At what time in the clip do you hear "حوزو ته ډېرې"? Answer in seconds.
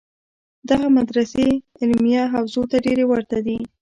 2.33-3.03